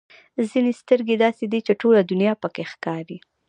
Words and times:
ځینې 0.49 0.71
سترګې 0.81 1.15
داسې 1.25 1.45
دي 1.51 1.59
چې 1.67 1.73
ټوله 1.81 2.01
دنیا 2.11 2.33
پکې 2.41 2.63
ښکاري. 2.71 3.17